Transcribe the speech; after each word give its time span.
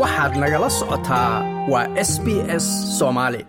waxaad 0.00 0.32
nagala 0.42 0.68
socotaa 0.78 1.32
waa 1.72 1.86
s 2.08 2.12
b 2.24 2.26
s 2.62 2.66
soomaali 2.98 3.40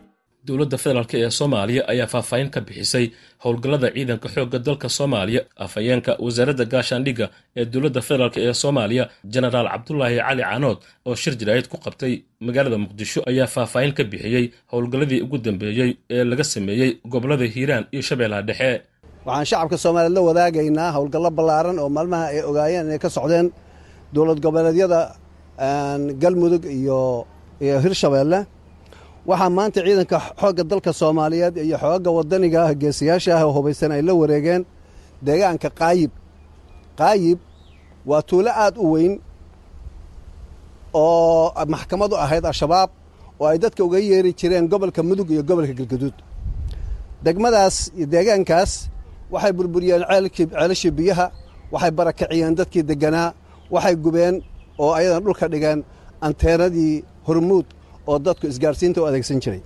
dowladda 0.47 0.77
federaalk 0.83 1.13
ee 1.21 1.29
soomaaliya 1.39 1.81
ayaa 1.91 2.07
faahfaahin 2.13 2.49
ka 2.55 2.59
bixisay 2.67 3.05
howlgallada 3.43 3.87
ciidanka 3.95 4.27
xoogga 4.35 4.59
dalka 4.67 4.87
soomaaliya 4.97 5.41
afhayeenka 5.65 6.11
wasaaradda 6.25 6.65
gaashaandhigga 6.73 7.25
ee 7.59 7.65
dowladda 7.73 8.01
federaalk 8.07 8.35
ee 8.45 8.53
soomaaliya 8.63 9.03
jenaraal 9.33 9.67
cabdulaahi 9.73 10.17
cali 10.27 10.43
canood 10.51 10.77
oo 11.09 11.15
shir 11.21 11.33
jaraa'id 11.41 11.67
ku 11.71 11.77
qabtay. 11.85 12.13
Magaalada 12.47 12.77
muqdisho 12.83 13.19
ayaa 13.31 13.47
faahfaahin 13.55 13.93
ka 13.97 14.03
bixiyey 14.11 14.45
howlgalladii 14.71 15.19
ugu 15.25 15.37
dambeeyey 15.47 15.89
ee 16.15 16.23
laga 16.31 16.43
sameeyey 16.53 16.89
gobollada 17.13 17.45
hiiraan 17.55 17.83
iyo 17.93 18.01
shabeellaha 18.09 18.41
dhexe. 18.49 18.71
Waxaan 19.27 19.45
shacabka 19.49 19.77
soomaaliyeed 19.83 20.15
la 20.17 20.21
wadaagaynaa 20.29 20.89
howlgallo 20.95 21.29
ballaaran 21.37 21.77
oo 21.83 21.89
maalmaha 21.97 22.25
ay 22.33 22.39
ogaayeen 22.49 22.85
inay 22.87 22.99
ka 23.05 23.09
socdeen 23.17 23.47
dowlad 24.15 24.39
goboleedyada 24.45 24.99
galmudug 26.21 26.63
iyo 26.65 26.99
hirshabeelle 27.83 28.39
waxaa 29.29 29.49
maanta 29.57 29.79
ciidanka 29.85 30.17
xoogga 30.39 30.63
dalka 30.71 30.91
soomaaliyeed 31.01 31.55
iyo 31.67 31.77
xoogga 31.83 32.09
waddaniga 32.17 32.59
ah 32.67 32.73
geesiyaasha 32.81 33.31
ah 33.39 33.45
oo 33.47 33.53
hubaysan 33.57 33.91
ay 33.95 34.01
la 34.07 34.13
wareegeen 34.21 34.61
deegaanka 35.25 35.69
qaayib. 35.79 36.11
Qaayib 36.99 37.39
waa 38.09 38.21
tuulo 38.29 38.51
aad 38.63 38.75
u 38.77 38.85
weyn 38.93 39.13
oo 40.93 41.51
maxkamad 41.73 42.11
u 42.13 42.15
ahayd 42.25 42.45
al-shabaab 42.45 42.89
oo 43.39 43.47
ay 43.51 43.57
dadka 43.63 43.81
uga 43.87 43.99
yeeri 43.99 44.31
jireen 44.39 44.67
gobolka 44.71 45.01
mudug 45.03 45.29
iyo 45.31 45.43
gobolka 45.49 45.73
galgaduud. 45.79 46.15
Degmadaas 47.25 47.75
iyo 47.97 48.05
deegaankaas 48.13 48.71
waxay 49.33 49.53
burburiyeen 49.57 50.03
ceelashii 50.35 50.91
biyaha 50.99 51.25
waxay 51.73 51.91
barakiciyeen 51.99 52.53
dadkii 52.59 52.83
degganaa 52.89 53.29
waxay 53.73 53.95
gubeen 54.05 54.35
oo 54.83 54.91
ayadan 54.99 55.21
dhulka 55.25 55.45
dhigeen 55.53 55.79
anteenadii 56.27 56.93
hormuud 57.27 57.67
oo 58.09 58.17
dadku 58.25 58.45
isgaarsiinta 58.51 58.97
u 59.01 59.05
adeegsan 59.09 59.39
jiray. 59.43 59.61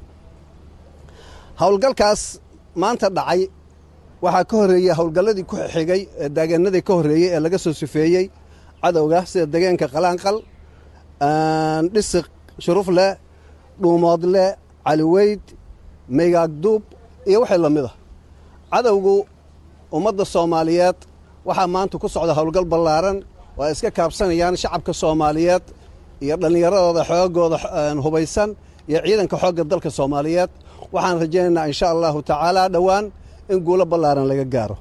Howlgalkaas 1.61 2.21
maanta 2.81 3.07
dhacay 3.17 3.41
waxaa 4.23 4.43
ka 4.49 4.55
horreeyey 4.59 4.93
howlgalladii 4.99 5.45
ku 5.51 5.55
xigay 5.73 6.01
ee 6.23 6.29
daagaanadii 6.37 6.83
ka 6.87 6.93
horreeyey 6.97 7.29
ee 7.35 7.39
laga 7.45 7.57
soo 7.63 7.73
sifeeyey 7.81 8.25
cadowga 8.83 9.19
sida 9.31 9.45
degaanka 9.53 9.85
qalaanqal 9.95 10.37
dhisiq 11.93 12.25
shurufleh 12.65 13.11
dhuumoodle 13.81 14.45
caliweyd 14.87 15.43
maygaagduub 16.17 16.83
iyo 17.29 17.37
wixii 17.43 17.59
la 17.65 17.69
mid 17.75 17.85
a 17.89 17.93
cadowgu 18.73 19.15
ummadda 19.97 20.23
soomaaliyeed 20.33 20.99
waxaa 21.47 21.67
maanta 21.75 21.95
ku 22.01 22.07
socda 22.15 22.33
howlgal 22.39 22.65
ballaaran 22.73 23.17
ay 23.67 23.71
iska 23.75 23.89
kaabsanayaan 23.97 24.55
shacabka 24.63 24.93
soomaaliyeed 25.01 25.63
iyo 26.25 26.35
dhallinyaradooda 26.41 27.03
xoogooda 27.09 27.57
hubaysan 28.05 28.49
iyo 28.89 28.99
ciidanka 29.05 29.35
xoogga 29.41 29.63
dalka 29.71 29.89
soomaaliyeed. 29.97 30.51
Waxaan 30.93 31.17
rajaynaynaa 31.23 31.65
insha 31.71 31.85
allahu 31.93 32.19
tacaala 32.29 32.63
dhowaan 32.75 33.05
in 33.51 33.57
guulo 33.67 33.83
ballaaran 33.91 34.27
laga 34.31 34.45
gaaro 34.55 34.75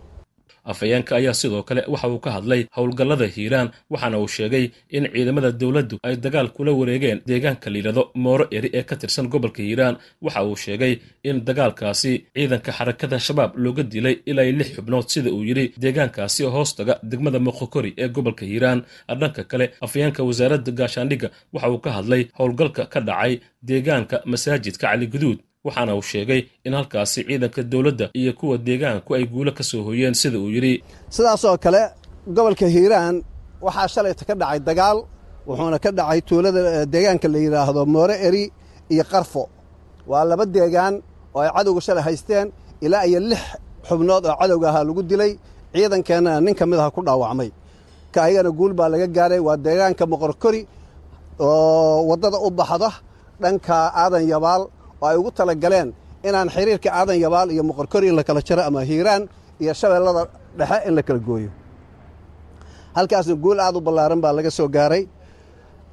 afhayeenka 0.72 1.12
ayaa 1.16 1.34
sidoo 1.40 1.62
kale 1.68 1.82
waxa 1.92 2.08
uu 2.08 2.18
ka 2.24 2.30
hadlay 2.36 2.62
howlgallada 2.76 3.26
hiiraan 3.36 3.68
waxaana 3.92 4.18
uu 4.22 4.28
sheegay 4.36 4.64
in 4.96 5.04
ciidamada 5.14 5.50
dowladdu 5.60 5.96
ay 6.08 6.16
dagaal 6.24 6.48
kula 6.56 6.72
wareegeen 6.80 7.18
deegaanka 7.30 7.70
layidhahdo 7.72 8.02
mooro 8.24 8.44
eri 8.56 8.70
ee 8.78 8.82
ka 8.90 8.96
tirsan 9.00 9.26
gobolka 9.32 9.62
hiiraan 9.62 9.94
waxa 10.24 10.40
uu 10.48 10.56
sheegay 10.64 10.92
in 11.28 11.36
dagaalkaasi 11.48 12.12
ciidanka 12.36 12.70
xarakada 12.78 13.18
shabaab 13.26 13.52
looga 13.64 13.82
dilay 13.92 14.16
ilaa 14.30 14.50
lix 14.58 14.68
xubnood 14.76 15.06
sida 15.14 15.30
uu 15.36 15.44
yidhi 15.48 15.64
deegaankaasi 15.82 16.40
oo 16.46 16.50
hoostaga 16.56 16.94
degmada 17.10 17.38
moqokori 17.46 17.90
ee 18.02 18.08
gobolka 18.16 18.44
hiiraan 18.50 18.80
dhanka 19.20 19.42
kale 19.50 19.66
afhayeenka 19.84 20.20
wasaaradda 20.28 20.72
gaashaandhigga 20.80 21.28
waxa 21.54 21.68
uu 21.74 21.80
ka 21.84 21.90
hadlay 21.96 22.22
howlgalka 22.38 22.82
ka 22.92 23.00
dhacay 23.08 23.34
deegaanka 23.68 24.16
masaajidka 24.32 24.86
caliguduud 24.90 25.38
waxaana 25.66 25.92
uu 25.98 26.02
sheegay 26.10 26.40
in 26.66 26.72
halkaasi 26.78 27.20
ciidanka 27.28 27.62
dowladda 27.72 28.06
iyo 28.20 28.32
kuwa 28.38 28.56
deegaanku 28.58 29.10
ay 29.14 29.24
guulo 29.32 29.50
ka 29.52 29.62
soo 29.62 29.82
hoyeen 29.82 30.14
sida 30.14 30.38
uu 30.38 30.50
yidhi. 30.54 30.74
Sidaasoo 31.10 31.56
kale 31.64 31.82
gobolka 32.34 32.66
hiiraan 32.74 33.16
waxaa 33.66 33.88
shalayta 33.94 34.24
ka 34.28 34.34
dhacay 34.40 34.60
dagaal 34.68 34.98
wuxuuna 35.46 35.78
ka 35.84 35.90
dhacay 35.98 36.20
tuulada 36.28 36.86
deegaanka 36.86 37.28
la 37.32 37.38
yidhaahdo 37.44 37.82
moore 37.94 38.14
eri 38.26 38.44
iyo 38.92 39.04
qarfo 39.12 39.42
waa 40.10 40.24
laba 40.30 40.44
deegaan 40.46 40.94
oo 41.34 41.40
ay 41.42 41.50
cadowga 41.56 41.80
shalay 41.86 42.04
haysteen 42.08 42.46
ilaa 42.84 43.04
iyo 43.10 43.20
lix 43.30 43.42
xubnood 43.88 44.24
oo 44.26 44.36
cadowga 44.40 44.66
ahaa 44.70 44.84
lagu 44.88 45.02
dilay 45.10 45.32
ciidankeennana 45.74 46.40
nin 46.40 46.54
ka 46.54 46.64
mid 46.70 46.78
aha 46.78 46.90
ku 46.90 47.00
dhaawacmay. 47.06 47.50
Ka 48.14 48.18
ayagana 48.26 48.50
guul 48.58 48.72
baa 48.78 48.88
laga 48.92 49.06
gaaray 49.16 49.40
waa 49.46 49.56
deegaanka 49.66 50.04
moqorkori 50.12 50.62
oo 51.40 52.06
waddada 52.10 52.38
u 52.46 52.50
baxda 52.58 52.90
dhanka 53.42 53.74
aadan 54.02 54.24
yabaal 54.32 54.62
oo 55.02 55.06
ay 55.10 55.16
ugu 55.20 55.30
tala 55.36 55.54
galeen 55.64 55.88
inaan 56.28 56.48
xiriirka 56.54 56.88
aadan 56.98 57.18
yabaal 57.24 57.48
iyo 57.54 57.62
moqorkori 57.70 58.06
in 58.10 58.16
la 58.18 58.24
kala 58.28 58.40
jaro 58.48 58.62
ama 58.68 58.80
hiiraan 58.90 59.22
iyo 59.62 59.72
shabeellada 59.80 60.22
dhexe 60.58 60.78
in 60.88 60.94
la 60.96 61.02
kala 61.08 61.18
gooyo. 61.28 61.50
Halkaasna 62.96 63.34
guul 63.44 63.58
aad 63.60 63.76
u 63.76 63.80
ballaaran 63.86 64.20
baa 64.24 64.32
laga 64.38 64.50
soo 64.58 64.68
gaaray. 64.76 65.02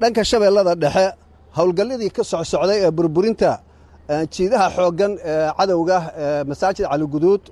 Dhanka 0.00 0.22
shabeellada 0.30 0.74
dhexe 0.82 1.04
howlgalladii 1.56 2.10
ka 2.16 2.22
socsocday 2.32 2.78
ee 2.86 2.90
burburinta 2.98 3.50
jiidaha 4.34 4.66
xooggan 4.76 5.12
ee 5.30 5.48
cadowga 5.58 5.96
masaajid 6.50 6.84
caliguduud 6.92 7.42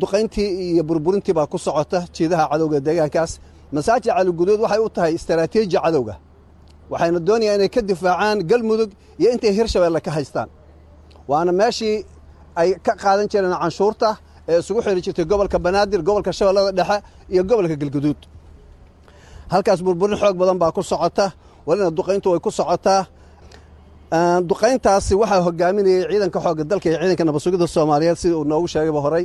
duqayntii 0.00 0.48
iyo 0.72 0.82
burburintii 0.88 1.34
baa 1.38 1.46
ku 1.52 1.58
socota 1.66 1.98
jiidaha 2.16 2.44
cadowga 2.52 2.78
deegaankaas. 2.86 3.32
Masaajid 3.76 4.10
caliguduud 4.18 4.60
waxay 4.64 4.80
u 4.86 4.88
tahay 4.96 5.12
istaraatiiji 5.18 5.76
cadowga 5.84 6.14
waxayna 6.92 7.18
doonayaan 7.28 7.58
inay 7.58 7.70
ka 7.74 7.80
difaacaan 7.90 8.38
galmudug 8.50 8.90
iyo 9.20 9.28
intay 9.34 9.52
hirshabeelle 9.58 10.00
ka 10.06 10.10
haystaan 10.16 10.48
waana 11.28 11.52
meeshii 11.60 11.96
ay 12.60 12.68
ka 12.86 12.92
qaadan 13.02 13.26
jireen 13.32 13.54
canshuurta 13.62 14.08
ee 14.48 14.58
isugu 14.62 14.80
xiri 14.84 15.00
jirtay 15.04 15.24
gobolka 15.30 15.58
banaadir 15.58 16.00
gobolka 16.08 16.32
shabeellada 16.38 16.72
dhexe 16.78 16.96
iyo 17.32 17.42
gobolka 17.50 17.76
galguduud. 17.82 18.20
Halkaas 19.52 19.80
burburin 19.86 20.16
xoog 20.22 20.36
badan 20.40 20.58
baa 20.62 20.72
ku 20.76 20.82
socota 20.82 21.26
walina 21.66 21.90
duqayntu 21.98 22.26
way 22.32 22.40
ku 22.46 22.50
socotaa 22.50 23.02
duqayntaasi 24.50 25.14
waxaa 25.20 25.40
hogaaminayay 25.46 26.02
ciidanka 26.10 26.38
xoogga 26.44 26.64
dalka 26.70 26.86
iyo 26.90 26.98
ciidanka 27.02 27.24
nabadsugidda 27.28 27.66
soomaaliyeed 27.74 28.16
sida 28.22 28.36
uu 28.38 28.44
noogu 28.44 28.66
sheegayba 28.72 29.00
horey 29.06 29.24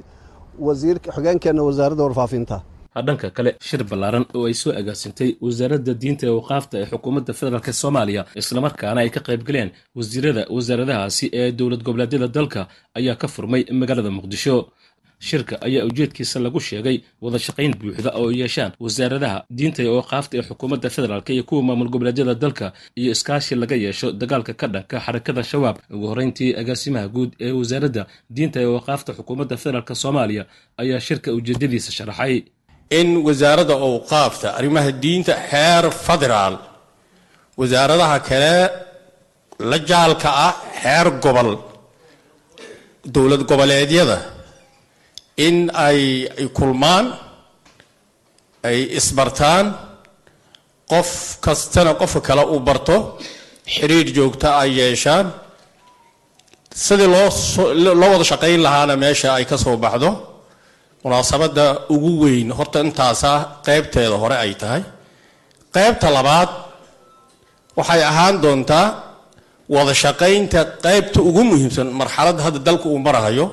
wasiir 0.68 0.98
xogeenkeenna 1.16 1.62
wasaaradda 1.68 2.04
warfaafinta 2.08 2.58
dhanka 3.02 3.30
kale 3.38 3.52
shir 3.68 3.84
ballaaran 3.84 4.26
oo 4.36 4.46
ay 4.48 4.54
soo 4.54 4.72
agaasintay 4.80 5.30
wasaaradda 5.42 5.94
diinta 5.94 6.24
ee 6.28 6.30
waqaafta 6.40 6.76
ee 6.82 6.86
xukuumadda 6.92 7.34
federaalk 7.40 7.68
soomaaliya 7.82 8.26
islamarkaana 8.42 9.00
ay 9.02 9.10
ka 9.16 9.20
qaybgaleen 9.28 9.70
wasiirada 9.96 10.44
wasaaradahaasi 10.56 11.26
ee 11.40 11.52
dowlad 11.52 11.84
goboleedyada 11.88 12.28
dalka 12.28 12.62
ayaa 13.00 13.16
ka 13.22 13.28
furmay 13.28 13.64
magaalada 13.72 14.10
muqdisho. 14.18 14.58
Shirka 15.20 15.56
ayaa 15.68 15.86
ujeedkiisa 15.90 16.40
lagu 16.40 16.60
sheegay 16.60 16.98
wada 17.22 17.40
shaqayn 17.46 17.74
buuxda 17.80 18.12
oo 18.20 18.32
yeeshaan 18.40 18.72
wasaaradaha 18.86 19.38
diinta 19.58 19.80
ee 19.84 19.88
waqaafta 20.00 20.34
ee 20.38 20.42
xukuumadda 20.50 20.90
federaalk 20.96 21.30
iyo 21.30 21.44
kuwa 21.44 21.62
maamul 21.68 21.90
goboleedyada 21.94 22.36
dalka 22.36 22.74
iyo 23.00 23.12
iskaashi 23.12 23.56
laga 23.56 23.76
yeesho 23.76 24.12
dagaalka 24.12 24.54
ka 24.54 24.68
dhanka 24.74 24.98
xarakada 25.06 25.44
shabaab 25.44 25.78
ugu 25.96 26.08
horreyntii 26.12 26.52
agaasimaha 26.62 27.08
guud 27.16 27.32
ee 27.46 27.52
wasaaradda 27.60 28.04
diinta 28.36 28.58
ee 28.62 28.66
waqaafta 28.78 29.12
xukuumadda 29.18 29.56
federaalk 29.58 29.90
soomaaliya 30.04 30.44
ayaa 30.82 31.00
shirka 31.08 31.30
ujeedadiisa 31.38 31.92
sharaxay 31.98 32.36
in 32.90 33.08
wasaaradda 33.26 33.76
owqaafta 33.90 34.48
arrimaha 34.58 34.92
diinta 35.04 35.34
xeer 35.50 35.84
federaal 36.06 36.56
wasaaradaha 37.60 38.18
kale 38.30 38.56
la 39.70 39.78
jaalka 39.90 40.30
ah 40.48 40.54
xeer 40.82 41.08
gobol. 41.24 41.50
Dowlad 43.14 43.44
goboleedyada. 43.50 44.18
In 45.38 45.70
ay 45.74 46.00
kulmaan 46.58 47.06
ay 48.64 48.78
isbartaan 49.00 49.66
qof 50.92 51.10
kastana 51.46 51.94
qofka 52.00 52.22
kale 52.28 52.44
uu 52.54 52.60
barto 52.60 52.98
xiriir 53.74 54.08
joogta 54.18 54.50
ay 54.62 54.70
yeeshaan. 54.80 55.28
Sidii 56.84 57.08
loo 57.16 57.30
loo 58.02 58.10
wada 58.14 58.26
shaqayn 58.32 58.62
lahaana 58.66 58.96
meesha 59.04 59.30
ay 59.38 59.46
ka 59.50 59.58
soo 59.58 59.78
baxdo 59.78 60.10
munaasabadda 61.06 61.66
ugu 61.96 62.12
weyn 62.24 62.50
horta 62.58 62.80
intaasaa 62.86 63.38
qaybteeda 63.68 64.16
hore 64.24 64.36
ay 64.46 64.54
tahay. 64.62 64.82
Qaybta 65.76 66.08
labaad 66.18 66.50
waxay 67.78 68.02
ahaan 68.12 68.36
doontaa 68.44 68.88
wada 69.76 69.94
shaqaynta 70.04 70.60
qaybta 70.86 71.20
ugu 71.30 71.42
muhiimsan 71.52 71.88
marxaladda 72.00 72.42
hadda 72.48 72.60
dalka 72.68 72.86
uu 72.94 73.00
marahayo. 73.08 73.46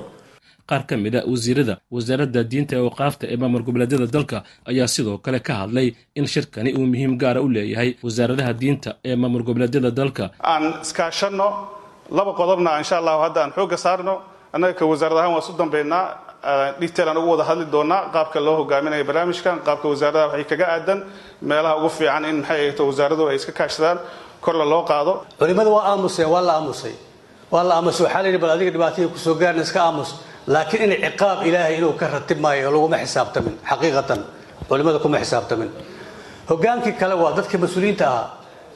Qaar 0.68 0.82
ka 0.88 0.94
mid 1.04 1.14
a 1.18 1.20
wasiirada 1.32 1.74
wasaaradda 1.94 2.40
diinta 2.50 2.72
ee 2.78 2.84
waqaafta 2.88 3.24
ee 3.32 3.36
maamul 3.42 3.62
goboleedyada 3.66 4.06
dalka 4.16 4.36
ayaa 4.70 4.88
sidoo 4.94 5.16
kale 5.24 5.38
ka 5.46 5.52
hadlay 5.60 5.88
in 6.18 6.26
shirkani 6.34 6.70
uu 6.78 6.86
muhiim 6.92 7.12
gaara 7.22 7.40
u 7.46 7.48
leeyahay 7.56 7.90
wasaaradaha 8.06 8.52
diinta 8.62 8.90
ee 9.08 9.16
maamul 9.22 9.42
goboleedyada 9.48 9.90
dalka. 10.00 10.24
Aan 10.52 10.64
iskaashanno 10.84 11.48
laba 12.16 12.32
qodobna 12.40 12.70
insha 12.82 12.96
allahu 13.02 13.20
hadda 13.26 13.38
aan 13.44 13.52
xoogga 13.56 13.76
saarno 13.84 14.14
annaga 14.54 14.74
ka 14.80 14.84
wasaarad 14.92 15.18
ahaan 15.20 15.32
waa 15.36 15.42
isu 15.44 15.52
dambeynaa 15.62 16.04
detail 16.80 17.08
aan 17.08 17.16
ugu 17.20 17.28
wada 17.34 17.44
hadli 17.50 17.64
doonaa 17.74 18.10
qaabka 18.14 18.38
loo 18.46 18.56
hogaaminayo 18.60 19.04
barnaamijkan 19.08 19.56
qaabka 19.66 19.86
wasaaradaha 19.92 20.26
waxay 20.28 20.44
kaga 20.50 20.66
aadan 20.74 20.98
meelaha 21.50 21.74
ugu 21.78 21.88
fiican 21.98 22.24
in 22.30 22.36
maxay 22.40 22.58
ahayto 22.60 22.82
wasaaraduhu 22.90 23.28
ay 23.30 23.36
iska 23.40 23.52
kaashadaan 23.52 23.98
korla 24.44 24.64
loo 24.72 24.82
qaado. 24.90 25.12
Culimmada 25.38 25.70
waa 25.70 25.84
aamuseen 25.92 26.28
waa 26.34 26.42
la 26.48 26.52
aamusay. 26.58 26.94
Waa 27.52 27.62
la 27.68 27.74
aamusay 27.78 28.04
waxaa 28.06 28.22
la 28.22 28.28
yidhi 28.28 28.38
bal 28.42 28.50
adiga 28.56 28.70
dhibaatadii 28.74 29.08
ku 29.14 29.18
soo 29.18 29.34
gaarna 29.34 29.62
iska 29.62 29.80
aamus. 29.86 30.10
Laakiin 30.46 30.90
in 30.92 30.98
ciqaab 31.06 31.46
ilaahay 31.46 31.74
inuu 31.78 31.92
ka 32.00 32.06
ratib 32.14 32.38
maayo 32.44 32.70
laguma 32.74 32.96
xisaabtamin 33.04 33.54
xaqiiqatan. 33.70 34.20
Culimmada 34.68 34.98
kuma 34.98 35.18
xisaabtamin. 35.22 35.70
Hogaankii 36.50 36.92
kale 37.00 37.14
waa 37.22 37.32
dadka 37.38 37.58
mas'uuliyiinta 37.58 38.04
ahaa. 38.10 38.26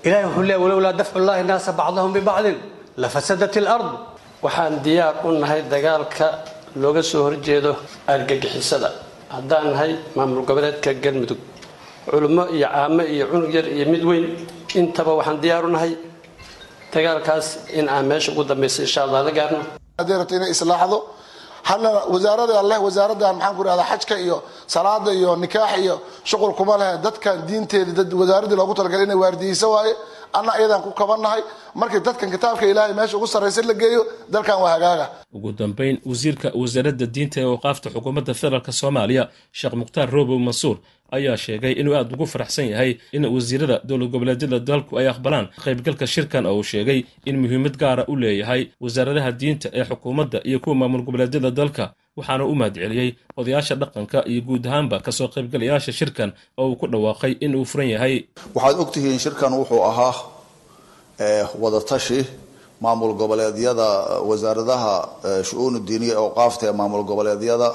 Ilahay 0.06 0.24
wuxuu 0.24 0.42
leeya 0.48 0.58
walowlaa 0.64 0.92
dafcu 1.00 1.18
llahi 1.18 1.42
naasa 1.50 1.72
bacdahum 1.72 2.12
bibacdin 2.16 2.56
lafasadat 2.96 3.56
ilard 3.56 3.88
waxaan 4.44 4.74
diyaar 4.84 5.14
u 5.26 5.30
nahay 5.42 5.62
dagaalka 5.72 6.26
looga 6.82 7.02
soo 7.10 7.22
horjeedo 7.26 7.72
argagixisada. 8.06 8.90
Haddaan 9.34 9.66
nahay 9.72 9.92
maamul 10.16 10.42
goboleedka 10.48 10.90
galmudug. 11.04 11.38
Culummo 12.10 12.42
iyo 12.56 12.66
caamo 12.74 13.02
iyo 13.14 13.24
cunug 13.30 13.52
yar 13.56 13.66
iyo 13.76 13.84
mid 13.92 14.02
weyn. 14.08 14.24
Intaba 14.80 15.12
waxaan 15.18 15.38
diyaar 15.42 15.64
u 15.64 15.70
nahay 15.74 15.92
dagaalkaas 16.92 17.46
in 17.78 17.88
aan 17.88 18.06
meesha 18.10 18.32
ugu 18.32 18.44
dambaysa 18.44 18.82
insha 18.86 19.00
allah 19.04 19.20
la 19.26 19.30
gaarno. 19.38 19.58
Rabto 19.98 20.34
inay 20.38 20.50
islaaxdo 20.54 20.98
wasaarada 21.70 22.78
wasaaradan 22.86 23.36
maxaan 23.36 23.56
ku 23.56 23.62
ihahdaa 23.64 23.88
xajka 23.90 24.14
iyo 24.24 24.36
salaada 24.66 25.10
iyo 25.12 25.36
nikaax 25.36 25.78
iyo 25.84 26.00
shuqul 26.24 26.52
kuma 26.58 26.76
leh 26.80 26.90
dadkan 27.04 27.46
diinteeda 27.48 27.92
dad 27.98 28.10
wasaaradii 28.20 28.56
loogu 28.60 28.74
talagalay 28.74 29.04
inay 29.06 29.16
waardiyeysa 29.22 29.66
waaye 29.74 29.94
anna 30.38 30.52
ayadaan 30.58 30.82
ku 30.82 30.90
kabannahay. 31.00 31.42
Markii 31.74 32.00
dadkan 32.06 32.30
kitaabka 32.30 32.66
ilaahay 32.66 32.94
meesha 32.98 33.16
ugu 33.16 33.26
sarraysa 33.26 33.62
la 33.62 33.74
geeyo 33.74 34.02
dalkan 34.34 34.58
waa 34.62 34.70
hagaaga. 34.74 35.06
Ugu 35.36 35.52
dambayn 35.52 35.96
wasiirka 36.10 36.48
wasaaradda 36.54 37.06
diinta 37.14 37.40
ee 37.40 37.44
awqaafta 37.52 37.88
xukuumadda 37.94 38.34
federaalk 38.40 38.68
soomaaliya 38.80 39.24
sheekh 39.58 39.74
mukhtaar 39.80 40.08
roobow 40.16 40.38
mansuur 40.38 40.76
ayaa 41.16 41.36
sheegay 41.36 41.72
inuu 41.80 41.94
aada 41.98 42.14
ugu 42.14 42.26
faraxsan 42.26 42.66
yahay 42.72 42.90
in 43.12 43.24
wasiirada 43.24 43.80
dowlad 43.88 44.10
goboleedyada 44.14 44.58
dalku 44.60 44.98
ay 44.98 45.08
aqbalaan. 45.08 45.46
Qaybgalka 45.64 46.06
shirkan 46.06 46.46
oo 46.46 46.56
uu 46.58 46.62
sheegay 46.72 47.04
in 47.28 47.36
muhiimad 47.42 47.76
gaara 47.82 48.04
u 48.08 48.16
leeyahay 48.16 48.62
wasaaradaha 48.80 49.30
diinta 49.40 49.68
ee 49.78 49.84
xukuumadda 49.90 50.38
iyo 50.48 50.58
kuwa 50.60 50.74
maamul 50.80 51.02
goboleedyada 51.06 51.50
dalka 51.50 51.84
waxaana 52.18 52.44
u 52.44 52.54
mahadceliyey 52.54 53.10
odayaasha 53.36 53.74
dhaqanka 53.80 54.18
iyo 54.30 54.40
guud 54.48 54.64
ahaanba 54.66 54.96
ka 55.04 55.12
soo 55.12 55.28
qaybgalayaasha 55.34 55.92
shirkan 55.92 56.30
oo 56.60 56.66
uu 56.70 56.76
ku 56.80 56.86
dhawaaqay 56.92 57.32
in 57.44 57.54
uu 57.58 57.64
furan 57.70 57.88
yahay. 57.94 58.14
Waxaad 58.54 58.76
ogtihiin 58.84 59.18
shirkan 59.24 59.52
wuxuu 59.58 59.82
ahaa 59.90 60.14
wadatashi 61.62 62.26
maamul 62.80 63.12
goboleedyada 63.20 63.88
wasaaradaha 64.28 64.94
shu-uunu 65.48 65.78
diiniya 65.88 66.14
ee 66.14 66.18
awqaafta 66.24 66.64
ee 66.68 66.72
maamul 66.80 67.04
goboleedyada 67.10 67.68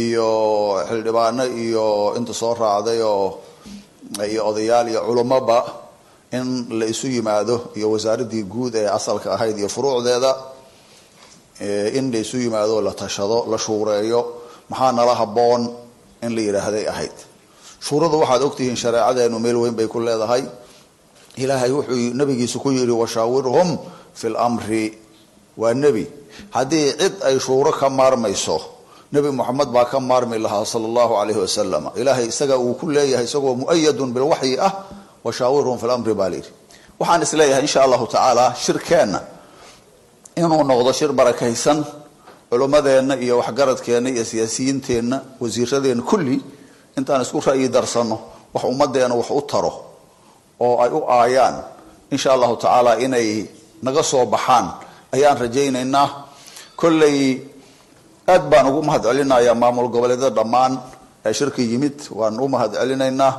iyo 0.00 0.28
xildhibaano 0.88 1.44
iyo 1.64 1.86
inta 2.18 2.32
soo 2.40 2.54
raacday 2.54 3.00
oo 3.02 3.26
iyo 4.30 4.40
odayaal 4.50 4.88
iyo 4.92 5.00
culumoba 5.08 5.58
in 6.38 6.46
la 6.78 6.86
isu 6.92 7.06
yimaado 7.14 7.56
iyo 7.78 7.86
wasaaradii 7.94 8.42
guud 8.52 8.74
ee 8.74 8.88
asalka 8.98 9.28
ahayd 9.34 9.56
iyo 9.58 9.68
furuucdeeda 9.68 10.32
in 11.98 12.10
la 12.12 12.18
isu 12.18 12.36
yimaado 12.44 12.80
la 12.86 12.92
tashado 12.92 13.38
la 13.50 13.58
shuureeyo 13.58 14.20
maxaa 14.70 14.92
nala 14.92 15.14
haboon 15.14 15.62
in 16.22 16.30
la 16.36 16.40
yidhaahday 16.46 16.86
ahayd. 16.92 17.16
Shuuradu 17.86 18.18
waxaad 18.22 18.42
ogtihiin 18.42 18.76
shareecadeenu 18.76 19.38
meel 19.38 19.56
weyn 19.62 19.74
bay 19.78 19.86
ku 19.86 20.00
leedahay. 20.00 20.42
Ilaahay 21.36 21.70
wuxuu 21.70 22.14
nabigiisa 22.18 22.58
ku 22.58 22.70
yidhi 22.72 22.90
washaawirhum 23.02 23.78
fi 24.14 24.26
lmri 24.28 24.84
waa 25.56 25.74
nebi. 25.74 26.04
Haddii 26.50 26.92
cid 27.00 27.14
ay 27.28 27.38
shuuro 27.38 27.70
ka 27.72 27.88
maarmayso 27.90 28.58
nebi 29.12 29.30
moxamed 29.38 29.68
baa 29.74 29.84
ka 29.92 29.98
maarmi 30.00 30.38
lahaa 30.38 30.64
sala 30.72 30.86
allahu 30.90 31.12
calayhi 31.18 31.40
wasalam 31.44 31.84
ilaahay 32.00 32.26
isaga 32.32 32.56
uu 32.58 32.74
ku 32.80 32.86
leeyahay 32.90 33.24
isagoo 33.28 33.54
muayadun 33.62 34.10
bilwaxyi 34.14 34.58
ah 34.60 34.72
washaawirhum 35.24 35.78
fi 35.80 35.86
lamri 35.90 36.14
baa 36.14 36.28
layidhi 36.32 36.50
waxaan 37.00 37.22
is 37.22 37.32
leeyahay 37.40 37.62
insha 37.66 37.80
allahu 37.86 38.06
tacaala 38.06 38.54
shirkeenna 38.64 39.20
inuu 40.36 40.62
noqdo 40.70 40.90
shir 40.98 41.12
barakaysan 41.18 41.78
culummadeenna 42.50 43.14
iyo 43.24 43.34
waxgaradkeenna 43.40 44.08
iyo 44.14 44.24
siyaasiyiinteenna 44.30 45.16
wasiiradeenna 45.42 46.02
kulli 46.10 46.36
intaan 46.98 47.22
isku 47.24 47.38
ra'yi 47.48 47.68
darsanno 47.76 48.16
wax 48.54 48.64
ummadeena 48.72 49.14
wax 49.20 49.28
u 49.30 49.40
taro 49.50 49.72
oo 50.60 50.74
ay 50.84 50.90
u 50.90 51.00
aayaan 51.18 51.56
insha 52.14 52.28
allahu 52.36 52.54
tacaala 52.62 52.92
inay 53.04 53.28
naga 53.86 54.02
soo 54.02 54.24
baxaan 54.26 54.66
ayaan 55.14 55.36
rajaynaynaa. 55.42 56.08
Kolley 56.76 57.40
aad 58.32 58.44
baan 58.50 58.66
ugu 58.70 58.82
mahad 58.88 59.02
celinayaa 59.08 59.54
maamul 59.62 59.88
goboleedyada 59.94 60.34
dhammaan 60.38 60.72
ee 61.26 61.32
shirka 61.38 61.62
yimid. 61.70 61.96
Waan 62.18 62.36
u 62.44 62.48
mahad 62.54 62.72
celinaynaa 62.80 63.32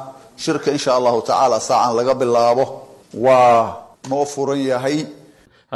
shirka 0.43 0.69
insha 0.75 0.91
allahu 0.97 1.19
tacaala 1.27 1.59
saacan 1.59 1.95
laga 1.97 2.13
bilaabo. 2.21 2.65
Waa 3.13 3.77
noo 4.09 4.25
furan 4.33 4.59
yahay. 4.71 4.99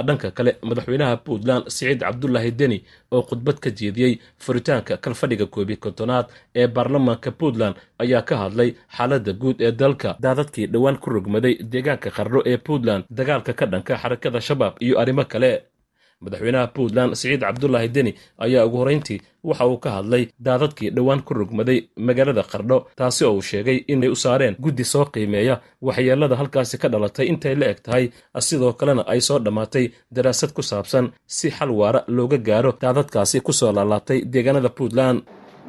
Dhanka 0.07 0.31
kale 0.37 0.51
madaxweynaha 0.69 1.15
puntland 1.25 1.63
siciid 1.67 1.99
cabdulaahi 1.99 2.51
deni 2.59 2.77
oo 3.11 3.21
khudbad 3.27 3.57
ka 3.63 3.69
jeediyey 3.79 4.13
furitaanka 4.43 4.93
kalfadhiga 5.03 5.45
koobiyi 5.53 5.77
kontonaad 5.83 6.25
ee 6.59 6.67
baarlamaanka 6.75 7.31
puntland 7.39 7.75
ayaa 8.03 8.21
ka 8.29 8.35
hadlay 8.43 8.69
xaaladda 8.97 9.31
guud 9.41 9.57
ee 9.67 9.71
dalka. 9.81 10.15
Daadadkii 10.23 10.67
dhowaan 10.73 10.97
ku 11.03 11.09
rogmaday 11.15 11.53
deegaanka 11.73 12.09
qardho 12.17 12.39
ee 12.51 12.57
puntland 12.67 13.03
dagaalka 13.17 13.53
ka 13.59 13.65
dhanka 13.73 13.93
xarakada 14.01 14.39
shabaab 14.47 14.73
iyo 14.85 14.95
arrimo 15.01 15.23
kale 15.33 15.51
madaxweynaha 16.23 16.67
puntland 16.75 17.11
siciid 17.19 17.41
cabdulaahi 17.47 17.89
deni 17.95 18.11
ayaa 18.45 18.65
ugu 18.67 18.77
horrayntii 18.81 19.19
waxa 19.49 19.65
uu 19.71 19.77
ka 19.83 19.89
hadlay 19.97 20.23
daadadkii 20.47 20.89
dhowaan 20.95 21.21
ku 21.27 21.33
rogmaday 21.33 21.79
magaalada 22.07 22.43
qardho 22.51 22.77
taasi 22.99 23.25
oo 23.25 23.33
uu 23.37 23.41
sheegay 23.49 23.77
inay 23.93 24.09
u 24.09 24.15
saareen 24.23 24.55
guddi 24.63 24.83
soo 24.93 25.05
qiimeeya 25.13 25.55
waxyeelada 25.87 26.35
halkaasi 26.41 26.77
ka 26.81 26.87
dhalatay 26.93 27.25
intay 27.31 27.55
la 27.61 27.65
eg 27.73 27.79
tahay 27.85 28.05
sidoo 28.47 28.73
kalena 28.79 29.03
ay 29.13 29.21
soo 29.27 29.39
dhammaatay 29.45 29.85
daraasad 30.15 30.51
ku 30.57 30.61
saabsan 30.71 31.05
si 31.37 31.47
xal 31.57 31.71
waara 31.79 32.01
looga 32.17 32.37
gaaro 32.49 32.71
daadadkaasi 32.81 33.37
ku 33.47 33.51
soo 33.59 33.71
laalaabtay 33.77 34.19
deegaanada 34.33 34.69
puntland. 34.77 35.19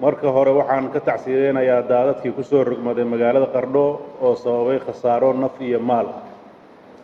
Marka 0.02 0.28
hore 0.36 0.50
waxaan 0.58 0.86
ka 0.94 1.00
tacsiyeynayaa 1.08 1.82
daadadkii 1.90 2.32
ku 2.36 2.42
soo 2.50 2.62
rogmaday 2.68 3.04
magaalada 3.12 3.46
qardho 3.54 3.84
oo 4.24 4.34
sababay 4.42 4.78
khasaaro 4.86 5.30
naf 5.42 5.54
iyo 5.66 5.80
maal. 5.90 6.08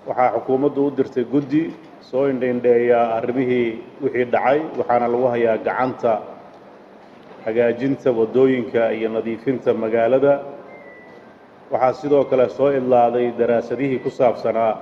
Waxaa 0.09 0.31
xukuumaddu 0.35 0.81
u 0.87 0.91
dirtay 0.97 1.25
guddi 1.33 1.63
soo 2.09 2.25
indhaindheeya 2.33 3.01
arrimihii 3.17 3.69
wixii 4.03 4.27
dhacay 4.35 4.59
waxaana 4.79 5.07
lagu 5.13 5.27
hayaa 5.35 5.57
gacanta 5.67 6.13
hagaajinta 7.45 8.09
waddooyinka 8.19 8.83
iyo 8.97 9.09
nadiifinta 9.17 9.71
magaalada. 9.83 10.33
Waxaa 11.73 11.93
sidoo 12.01 12.25
kale 12.31 12.47
soo 12.57 12.71
idlaaday 12.79 13.27
daraasadihii 13.41 13.99
ku 14.05 14.11
saabsanaa 14.19 14.73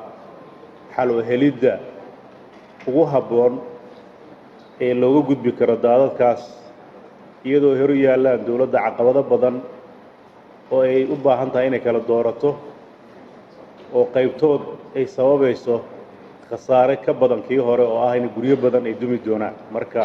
xal 0.94 1.10
u 1.10 1.22
helidda 1.28 1.74
ugu 2.88 3.04
habboon 3.12 3.54
ee 4.86 4.94
looga 5.02 5.20
gudbi 5.28 5.50
karo 5.58 5.76
daadadkaas 5.86 6.42
iyadoo 7.48 7.74
hor 7.80 7.90
yaallaan 8.06 8.40
dowladda 8.46 8.78
caqabado 8.86 9.22
badan 9.32 9.56
oo 10.74 10.80
ay 10.88 11.02
u 11.04 11.16
baahan 11.24 11.50
tahay 11.52 11.66
inay 11.70 11.80
kala 11.86 12.00
doorato 12.10 12.50
oo 13.96 14.04
qaybtood 14.14 14.62
ay 14.98 15.04
sababayso 15.16 15.74
khasaare 16.50 16.96
ka 17.04 17.12
badan 17.20 17.42
kii 17.48 17.58
hore 17.68 17.82
oo 17.82 18.00
ah 18.08 18.16
in 18.18 18.28
guryo 18.34 18.56
badan 18.64 18.86
ay 18.86 18.94
dumi 19.00 19.18
doonaan. 19.26 19.54
Marka 19.74 20.02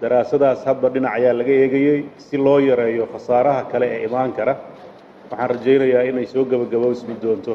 daraasadaas 0.00 0.60
hadba 0.68 0.88
dhinac 0.94 1.12
ayaa 1.18 1.32
laga 1.40 1.52
eegayey 1.62 2.00
si 2.26 2.36
loo 2.36 2.58
yareeyo 2.68 3.04
khasaaraha 3.12 3.62
kale 3.72 3.86
ee 3.94 4.04
imaan 4.08 4.32
kara. 4.38 4.54
Waxaan 5.30 5.50
rajaynayaa 5.52 6.02
inay 6.10 6.26
soo 6.32 6.44
gebagaboosmi 6.50 7.14
doonto 7.22 7.54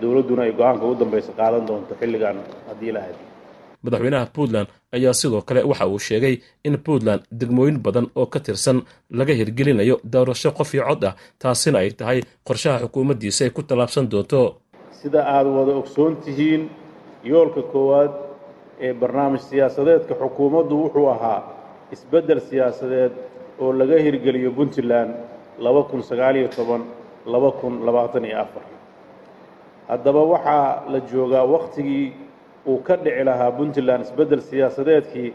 dowladduna 0.00 0.42
ay 0.46 0.52
go'aanka 0.58 0.84
ugu 0.86 0.96
dambaysa 1.00 1.32
qaadan 1.38 1.64
doonto 1.68 1.92
xilligan 2.00 2.36
haddii 2.68 2.92
lahayd 2.96 3.16
madaxweynaha 3.84 4.26
puntland 4.36 4.68
ayaa 4.96 5.14
sidoo 5.20 5.42
kale 5.48 5.60
waxa 5.70 5.86
uu 5.92 5.98
sheegay 6.08 6.34
in 6.66 6.74
puntland 6.86 7.22
degmooyin 7.40 7.78
badan 7.86 8.06
oo 8.20 8.26
ka 8.32 8.38
tirsan 8.46 8.78
laga 9.18 9.32
hirgelinayo 9.40 9.96
doorasho 10.12 10.50
qof 10.58 10.70
iyo 10.74 10.82
cod 10.88 11.04
ah 11.08 11.14
taasina 11.42 11.78
ay 11.82 11.90
tahay 12.00 12.18
qorshaha 12.46 12.78
xukuumaddiisa 12.84 13.40
ay 13.46 13.50
ku 13.56 13.62
tallaabsan 13.68 14.06
doonto. 14.12 14.40
Sida 15.00 15.20
aada 15.34 15.48
wada 15.58 15.72
ogsoon 15.82 16.12
tihiin 16.24 16.62
yoolka 17.30 17.62
koowaad 17.72 18.12
ee 18.86 18.92
barnaamij 19.00 19.40
siyaasadeedka 19.50 20.14
xukuumaddu 20.22 20.74
wuxuu 20.82 21.08
ahaa 21.14 21.40
isbeddel 21.94 22.40
siyaasadeed 22.40 23.12
oo 23.62 23.72
laga 23.80 23.96
hirgeliyo 24.04 24.50
puntland 24.58 25.10
laba 25.64 25.82
kun 25.90 26.02
sagaaliyo 26.10 26.48
toban 26.56 26.82
laba 27.32 27.50
kun 27.60 27.74
labaatan 27.86 28.24
iyo 28.24 28.38
afar. 28.44 28.62
Haddaba 29.88 30.22
waxaa 30.32 30.82
la 30.92 30.98
joogaa 31.12 31.44
wakhtigii 31.54 32.06
uu 32.66 32.78
ka 32.86 32.94
dhici 33.04 33.24
lahaa 33.24 33.50
puntland 33.58 34.02
isbeddel 34.06 34.40
siyaasadeedkii 34.40 35.30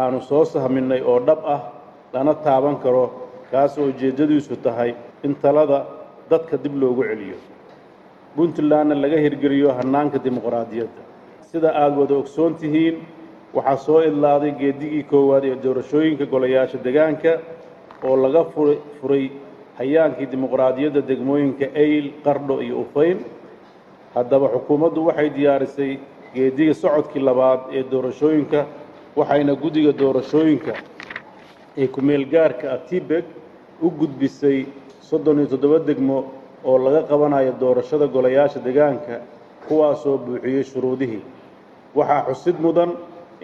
aanu 0.00 0.20
soo 0.20 0.44
sahminnay 0.44 1.00
oo 1.10 1.18
dhab 1.26 1.38
ah 1.54 1.60
lana 2.12 2.34
taaban 2.34 2.76
karo 2.84 3.04
kaas 3.50 3.78
oo 3.78 3.84
ujeeddadiisu 3.92 4.56
tahay 4.56 4.94
in 5.24 5.34
talada 5.42 5.78
dadka 6.30 6.56
dib 6.64 6.74
loogu 6.82 7.02
celiyo. 7.10 7.36
Puntlandna 8.36 8.94
laga 9.02 9.16
hirgeliyo 9.24 9.68
hannaanka 9.78 10.18
dimuqraadiyadda 10.24 11.02
sida 11.50 11.70
aada 11.82 11.96
wada 12.00 12.14
ogsoon 12.22 12.54
tihiin 12.60 12.96
waxaa 13.54 13.76
soo 13.86 14.00
idlaaday 14.08 14.52
geedigii 14.60 15.02
koowaad 15.10 15.44
ee 15.50 15.56
doorashooyinka 15.64 16.24
golayaasha 16.32 16.78
degaanka 16.86 17.32
oo 18.08 18.16
laga 18.24 18.42
furay 19.00 19.24
hayaankii 19.78 20.26
dimuqraadiyadda 20.32 21.00
degmooyinka 21.10 21.66
ayl 21.82 22.06
qardho 22.24 22.56
iyo 22.66 22.76
ufayn. 22.84 23.18
Haddaba 24.14 24.46
xukuumaddu 24.54 25.00
waxay 25.08 25.28
diyaarisay 25.36 25.92
geediga 26.34 26.74
socodkii 26.82 27.22
labaad 27.28 27.60
ee 27.76 27.82
doorashooyinka 27.92 28.60
waxayna 29.18 29.52
guddiga 29.62 29.92
doorashooyinka 30.02 30.72
ee 31.80 31.86
ku-meelgaarka 31.94 32.66
ah 32.74 32.78
tibeg 32.88 33.24
u 33.82 33.90
gudbisay 34.00 34.58
soddon 35.08 35.36
iyo 35.38 35.46
toddoba 35.52 35.78
degmo 35.88 36.18
oo 36.68 36.76
laga 36.84 37.02
qabanayo 37.10 37.52
doorashada 37.60 38.06
golayaasha 38.14 38.60
deegaanka 38.66 39.14
kuwaasoo 39.68 40.16
buuxiyey 40.24 40.64
shuruudihii 40.70 41.22
waxaa 41.98 42.22
xusid 42.28 42.56
mudan 42.64 42.90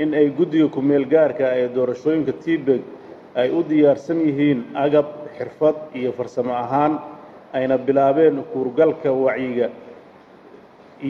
in 0.02 0.11
ay 0.20 0.26
guddiga 0.38 0.68
ku-meelgaarka 0.75 1.44
ee 1.61 1.68
doorashooyinka 1.76 2.32
tibeg 2.44 2.82
ay 3.40 3.49
u 3.50 3.61
diyaarsan 3.70 4.18
yihiin 4.26 4.61
agab 4.84 5.06
xirfad 5.38 5.76
iyo 5.99 6.11
farsamo 6.18 6.52
ahaan 6.64 6.92
ayna 7.56 7.76
bilaabeen 7.87 8.37
kuurgalka 8.52 9.11
wacyiga 9.25 9.66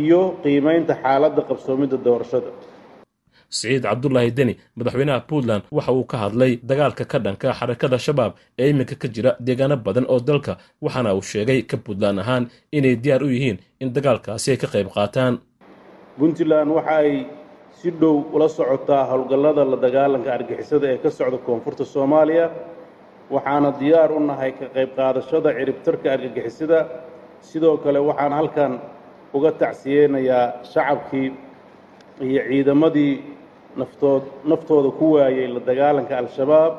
iyo 0.01 0.21
qiimaynta 0.43 0.95
xaaladda 1.03 1.43
qabsoomidda 1.49 1.97
doorashada. 2.07 2.51
Siciid 3.57 3.83
cabdulaahi 3.87 4.31
deni 4.39 4.55
madaxweynaha 4.79 5.21
puntland 5.31 5.63
waxa 5.77 5.93
uu 5.99 6.05
ka 6.11 6.17
hadlay 6.23 6.53
dagaalka 6.71 7.05
ka 7.13 7.19
dhanka 7.25 7.49
xarakada 7.59 7.99
shabaab 8.07 8.33
ee 8.61 8.69
iminka 8.73 8.95
ka 9.03 9.09
jira 9.15 9.31
deegaano 9.47 9.77
badan 9.87 10.07
oo 10.13 10.21
dalka 10.29 10.53
waxaana 10.85 11.11
uu 11.15 11.23
sheegay 11.31 11.61
ka 11.71 11.77
puntland 11.85 12.19
ahaan 12.23 12.45
inay 12.77 12.97
diyaar 13.03 13.23
u 13.23 13.29
yihiin 13.35 13.59
in 13.83 13.89
dagaalkaasi 13.97 14.49
ay 14.53 14.57
ka 14.63 14.67
qayb 14.75 14.89
qaataan 14.97 15.35
puntland 16.19 16.71
waxa 16.77 16.97
ay 17.03 17.27
si 17.81 17.91
dhow 18.01 18.17
ula 18.35 18.49
socotaa 18.59 19.05
howlgallada 19.11 19.63
la 19.73 19.77
dagaalanka 19.85 20.31
argixisada 20.37 20.87
ee 20.93 20.99
ka 21.05 21.11
socda 21.19 21.39
koonfurta 21.47 21.85
soomaaliya 21.95 22.47
waxaana 23.35 23.71
diyaar 23.81 24.11
u 24.13 24.21
nahay 24.31 24.53
ka 24.59 24.67
qayb 24.77 24.91
qaadashada 24.99 25.49
ciribtarka 25.59 26.07
argagixisada. 26.17 26.79
Sidoo 27.51 27.77
kale 27.85 27.99
waxaan 28.09 28.33
halkan 28.39 28.73
uga 29.37 29.51
tacsiyeynayaa 29.63 30.45
shacabkii 30.73 31.29
iyo 32.29 32.43
ciidamadii 32.49 33.13
naftood 33.81 34.23
naftooda 34.51 34.91
ku 34.99 35.07
waayey 35.17 35.47
la 35.55 35.61
dagaalanka 35.69 36.15
al-shabaab 36.23 36.73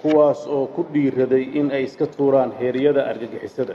kuwaas 0.00 0.40
oo 0.56 0.66
ku 0.74 0.80
dhiiraday 0.92 1.44
in 1.58 1.66
ay 1.76 1.82
iska 1.88 2.06
tuuraan 2.16 2.50
heeryada 2.60 3.00
argagixisada 3.10 3.74